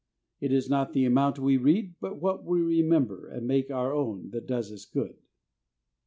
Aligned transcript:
It 0.39 0.51
is 0.51 0.67
not 0.67 0.93
the 0.93 1.05
amount 1.05 1.37
we 1.37 1.57
read, 1.57 1.93
but 1.99 2.19
what 2.19 2.43
we 2.43 2.59
remember 2.59 3.27
and 3.27 3.45
make 3.45 3.69
our 3.69 3.93
own 3.93 4.31
that 4.31 4.47
does 4.47 4.71
us 4.71 4.83
good. 4.83 5.15